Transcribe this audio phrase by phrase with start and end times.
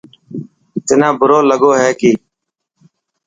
[0.85, 2.11] تنا برو لڳو هي ڪي.